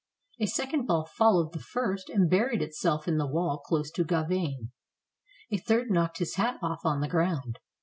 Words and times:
A 0.39 0.47
sec 0.47 0.73
ond 0.73 0.87
ball 0.87 1.05
followed 1.05 1.53
the 1.53 1.59
first 1.59 2.09
and 2.09 2.27
buried 2.27 2.63
itself 2.63 3.07
in 3.07 3.19
the 3.19 3.27
wall 3.29 3.59
close 3.59 3.91
to 3.91 4.03
Gauvain. 4.03 4.71
A 5.51 5.57
third 5.59 5.91
knocked 5.91 6.17
his 6.17 6.37
hat 6.37 6.57
off 6.63 6.79
on 6.85 7.01
the 7.01 7.07
ground. 7.07 7.59